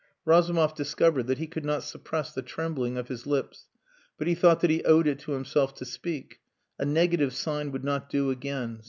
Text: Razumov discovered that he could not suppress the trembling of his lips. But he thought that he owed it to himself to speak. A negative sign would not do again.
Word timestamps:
Razumov 0.25 0.73
discovered 0.73 1.27
that 1.27 1.37
he 1.37 1.45
could 1.45 1.63
not 1.63 1.83
suppress 1.83 2.33
the 2.33 2.41
trembling 2.41 2.97
of 2.97 3.07
his 3.07 3.27
lips. 3.27 3.67
But 4.17 4.25
he 4.27 4.33
thought 4.33 4.61
that 4.61 4.71
he 4.71 4.83
owed 4.83 5.05
it 5.05 5.19
to 5.19 5.33
himself 5.33 5.75
to 5.75 5.85
speak. 5.85 6.39
A 6.79 6.85
negative 6.85 7.33
sign 7.33 7.71
would 7.71 7.83
not 7.83 8.09
do 8.09 8.31
again. 8.31 8.79